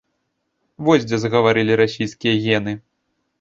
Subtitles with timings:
[0.87, 2.73] Вось дзе загаварылі расійскія гены!